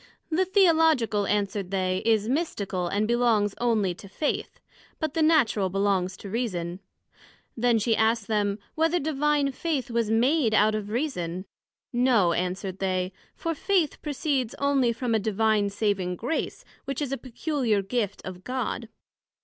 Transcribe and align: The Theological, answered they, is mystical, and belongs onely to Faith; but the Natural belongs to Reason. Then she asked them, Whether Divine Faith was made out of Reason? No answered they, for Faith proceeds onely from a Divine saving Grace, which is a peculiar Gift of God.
The 0.31 0.45
Theological, 0.45 1.27
answered 1.27 1.69
they, 1.69 2.01
is 2.03 2.27
mystical, 2.27 2.87
and 2.87 3.07
belongs 3.07 3.53
onely 3.61 3.93
to 3.97 4.09
Faith; 4.09 4.59
but 4.99 5.13
the 5.13 5.21
Natural 5.21 5.69
belongs 5.69 6.17
to 6.17 6.29
Reason. 6.31 6.79
Then 7.55 7.77
she 7.77 7.95
asked 7.95 8.25
them, 8.27 8.57
Whether 8.73 8.97
Divine 8.99 9.51
Faith 9.51 9.91
was 9.91 10.09
made 10.09 10.55
out 10.55 10.73
of 10.73 10.89
Reason? 10.89 11.45
No 11.93 12.33
answered 12.33 12.79
they, 12.79 13.13
for 13.35 13.53
Faith 13.53 14.01
proceeds 14.01 14.55
onely 14.57 14.91
from 14.91 15.13
a 15.13 15.19
Divine 15.19 15.69
saving 15.69 16.15
Grace, 16.15 16.65
which 16.85 16.99
is 16.99 17.11
a 17.11 17.15
peculiar 17.17 17.83
Gift 17.83 18.23
of 18.25 18.43
God. 18.43 18.89